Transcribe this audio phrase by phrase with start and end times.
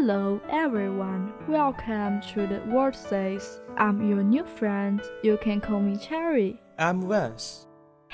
[0.00, 3.60] Hello everyone, welcome to the World Says.
[3.76, 5.02] I'm your new friend.
[5.22, 6.60] You can call me Cherry.
[6.78, 7.66] I'm Vance，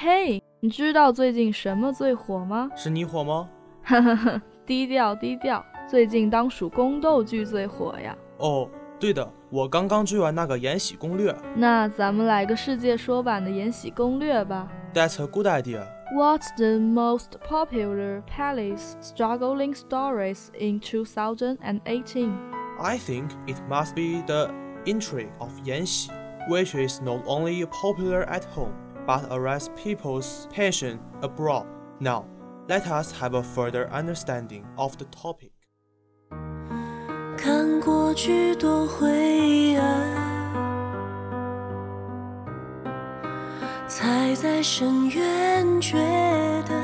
[0.03, 2.69] Hey，你知道最近什么最火吗？
[2.75, 3.49] 是你火吗？
[3.83, 5.63] 呵呵呵，低调低调。
[5.87, 8.15] 最近当属宫斗剧最火呀。
[8.37, 14.67] 哦，对的，我刚刚追完那个《延禧攻略》那咱们来个世界说版的《延禧攻略》吧。
[14.93, 15.87] ，That's a good idea。
[16.15, 22.31] What's the most popular palace struggling stories in 2018?
[22.79, 24.49] I think it must be the
[24.85, 26.11] intrigue of 延禧，
[26.47, 28.73] which is not only popular at home
[29.06, 31.66] but arrests people's passion abroad.
[31.98, 32.24] Now,
[32.68, 35.50] let us have a further understanding of the topic.
[37.36, 40.14] 看过许多灰暗，
[43.86, 45.98] 才在深渊觉
[46.66, 46.74] 得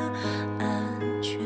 [0.59, 1.41] 安全。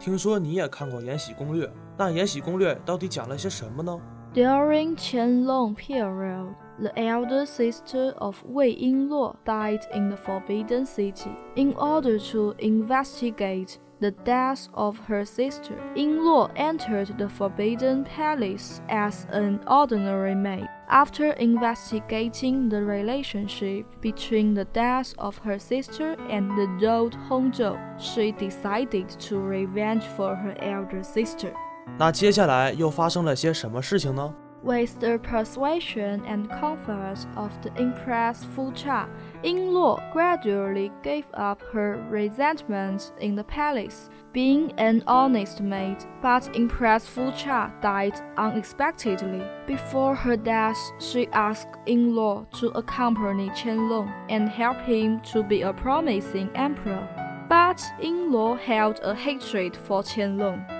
[0.00, 1.66] 听说你也看过《延禧攻略》，
[1.96, 3.96] 那《延禧攻略》到底讲了些什么呢？
[4.36, 11.30] During Qianlong period, the elder sister of Wei Yingluo died in the Forbidden City.
[11.56, 19.26] In order to investigate the death of her sister, Yingluo entered the Forbidden Palace as
[19.30, 20.68] an ordinary maid.
[20.90, 28.32] After investigating the relationship between the death of her sister and the old Hongzhou, she
[28.32, 31.54] decided to revenge for her elder sister.
[31.98, 39.06] 那接下来又发生了些什么事情呢？With the persuasion and comfort of the Empress Fu Cha,
[39.42, 44.10] Ying Luo gradually gave up her resentment in the palace.
[44.32, 49.42] Being an honest maid, but impressed Fu Cha died unexpectedly.
[49.66, 55.62] Before her death, she asked Ying Luo to accompany Qianlong and help him to be
[55.62, 57.08] a promising emperor.
[57.48, 60.75] But Ying Luo held a hatred for Qianlong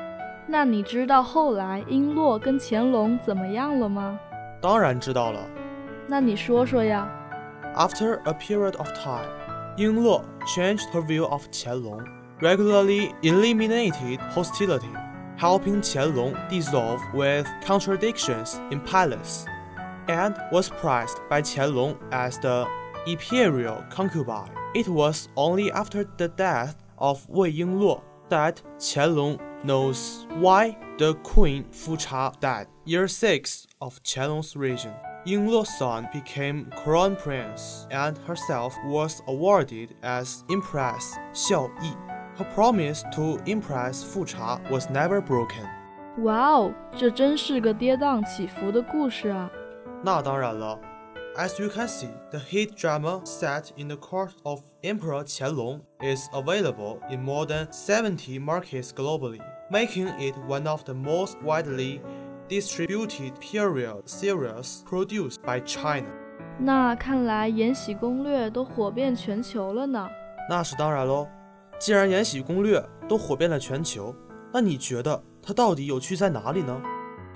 [0.47, 4.19] 那你知道后来璎珞跟干隆怎么样了吗？
[4.62, 5.40] 当然知道了。
[6.08, 7.09] 那你说说呀。
[7.75, 9.30] After a period of time,
[9.78, 12.06] Ying Luo changed her view of Qianlong,
[12.42, 14.92] regularly eliminated hostility,
[15.38, 19.46] helping Qianlong dissolve with contradictions in palace,
[20.08, 22.68] and was prized by Qianlong as the
[23.08, 24.52] imperial concubine.
[24.75, 31.66] It was only after the death of Wei Yingluo that Qianlong knows why the queen
[31.72, 32.68] Fu Cha died.
[32.86, 34.94] Year 6 of Qianlong's reign.
[35.25, 41.94] Yingluo's son became crown prince and herself was awarded as Empress Xiao Yi.
[42.38, 45.68] Her promise to Empress Fu Cha was never broken.
[46.24, 49.50] 哇哦，这真是个跌宕起伏的故事啊！
[50.04, 50.80] 那当然了。
[51.38, 56.28] As you can see, the hit drama set in the court of Emperor Qianlong is
[56.33, 59.39] available in more than 70 markets globally,
[59.69, 62.01] making it one of the most widely
[62.50, 66.10] distributed period series produced by China.
[66.60, 70.07] 那看来《延禧攻略》都火遍全球了呢。
[70.50, 71.28] 那是当然喽。
[71.80, 74.13] 既然《延禧攻略》都火遍了全球，
[74.54, 76.80] 那你觉得它到底有趣在哪里呢？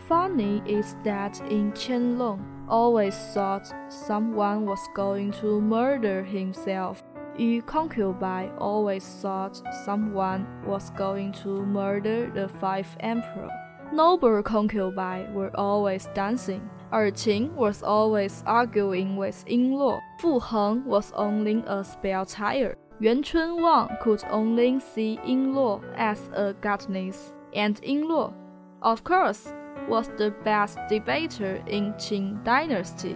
[0.08, 2.40] Funny is that in Qianlong,
[2.71, 7.03] always thought someone was going to murder himself.
[7.39, 13.51] A concubine always thought someone was going to murder the five emperor.
[13.93, 16.71] Noble concubines were always dancing.
[16.93, 20.01] Erqing was always arguing with Yingluo.
[20.21, 22.77] Fu Heng was only a spell tire.
[23.01, 28.35] Yuan Chun Wang could only see Yingluo as a goddess, and Yingluo,
[28.83, 29.53] of course,
[29.90, 33.16] was the best debater in Qing dynasty.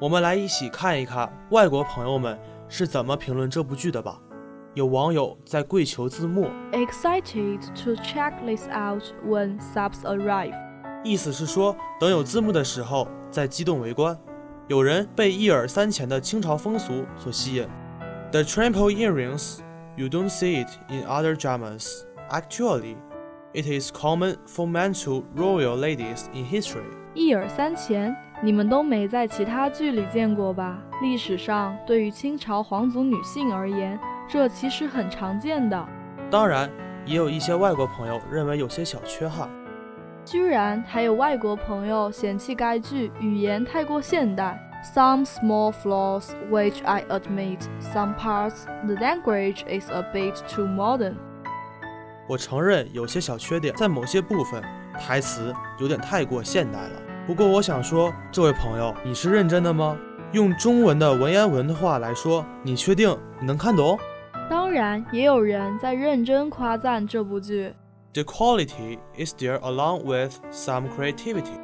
[0.00, 2.38] 我们来一起看一看外国朋友们
[2.68, 4.20] 是怎么评论这部剧的吧。
[4.74, 10.54] 有网友在跪求字幕，excited to check this out when subs arrive。
[11.04, 14.16] 意思是说，等有字幕的时候再激动围观。
[14.68, 17.68] 有人被一耳三钱的清朝风俗所吸引。
[18.30, 19.58] The trample earrings,
[19.96, 22.04] you don't see it in other dramas.
[22.30, 22.96] Actually,
[23.56, 26.82] it is common for men to royal ladies in history.
[27.14, 28.14] 一耳三钱。
[28.44, 30.76] 你们都没在其他剧里见过吧？
[31.00, 33.96] 历史上，对于清朝皇族女性而言，
[34.28, 35.88] 这其实很常见的。
[36.28, 36.68] 当然，
[37.06, 39.48] 也有一些外国朋友认为有些小缺憾。
[40.24, 44.58] 居然还有外国朋友嫌弃该剧语言太过现代。
[44.92, 51.14] Some small flaws, which I admit, some parts the language is a bit too modern.
[52.27, 54.61] 我承认有些小缺点，在某些部分
[54.99, 57.01] 台词有点太过现代了。
[57.25, 59.97] 不过我想说，这位朋友，你是认真的吗？
[60.33, 63.97] 用中文的文言文的话来说，你确定你能看懂？
[64.49, 67.73] 当然，也有人在认真夸赞这部剧。
[68.13, 71.57] The quality is there along with some creativity.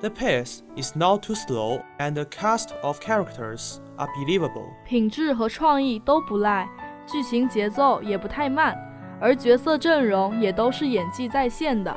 [0.00, 4.70] The pace is not too slow, and the cast of characters are believable.
[4.86, 6.68] 品质和创意都不赖，
[7.06, 8.76] 剧情节奏也不太慢，
[9.20, 11.94] 而角色阵容也都是演技在线的。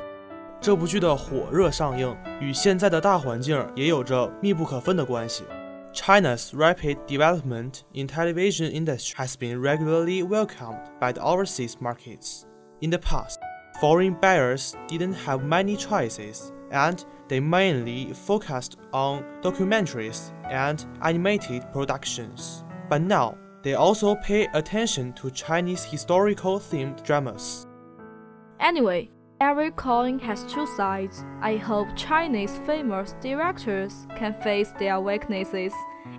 [0.60, 5.44] 这部剧的火热上映与现在的大环境也有着密不可分的关系。
[5.94, 12.46] China's rapid development in television industry has been regularly welcomed by the overseas markets.
[12.82, 13.38] In the past,
[13.80, 22.64] foreign buyers didn't have many choices, and they mainly focused on documentaries and animated productions.
[22.90, 27.67] But now, they also pay attention to Chinese historical themed dramas.
[28.61, 29.11] Anyway,
[29.41, 31.25] Every coin has two sides.
[31.41, 35.73] I hope Chinese famous directors can face their weaknesses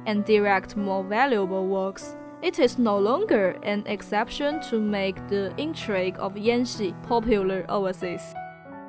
[0.05, 2.15] and direct more valuable works.
[2.41, 8.21] It is no longer an exception to make the intrigue of Yanxi popular overseas.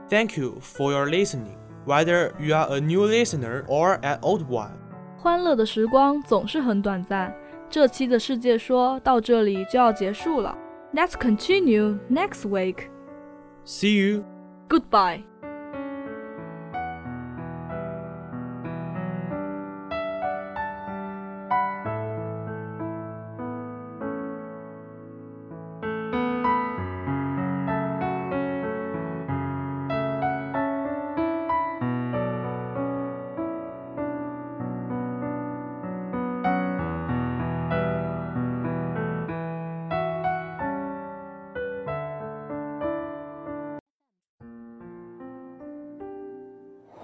[0.09, 4.79] Thank you for your listening, whether you are a new listener or an old one.
[5.19, 7.35] 欢乐的时光总是很短暂，
[7.70, 10.58] 这期的世界说到这里就要结束了。
[10.94, 12.90] Let's continue next week.
[13.66, 14.24] See you.
[14.70, 15.24] Goodbye.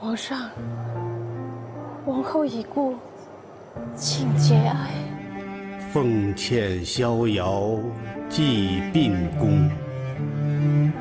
[0.04, 0.50] 皇上，
[2.08, 2.96] 王后已故，
[3.96, 4.90] 请节哀。
[5.94, 7.78] 奉欠逍遥，
[8.28, 9.70] 祭病宫。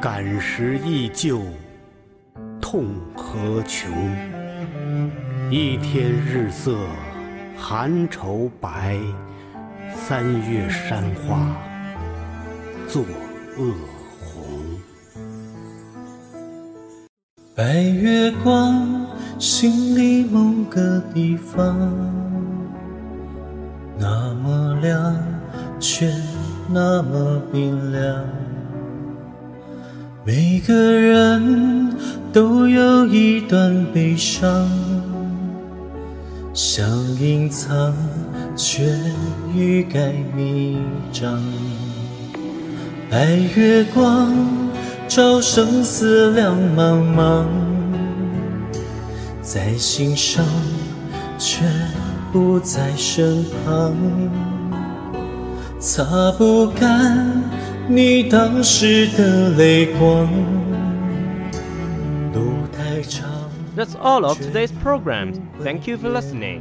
[0.02, 1.40] 感时忆旧，
[2.60, 3.90] 痛何穷。
[5.50, 6.76] 一天日色，
[7.56, 8.98] 寒愁白。
[9.94, 11.56] 三月山花，
[12.86, 13.02] 作
[13.56, 13.74] 恶。
[17.60, 19.06] 白月光，
[19.38, 21.76] 心里某个地方，
[23.98, 25.14] 那么亮，
[25.78, 26.10] 却
[26.70, 28.24] 那么冰凉。
[30.24, 31.94] 每个人
[32.32, 34.66] 都有一段悲伤，
[36.54, 36.88] 想
[37.18, 37.94] 隐藏，
[38.56, 38.90] 却
[39.54, 40.78] 欲盖弥
[41.12, 41.38] 彰。
[43.10, 44.32] 白月光。
[45.10, 47.44] 照生死两茫茫，
[49.42, 50.44] 在心上，
[51.36, 51.64] 却
[52.32, 53.92] 不在身旁。
[55.80, 57.42] 擦不干
[57.88, 60.28] 你当时的泪光，
[62.32, 63.28] 路太长。
[63.76, 65.32] That's all of today's program.
[65.64, 66.60] Thank you for listening.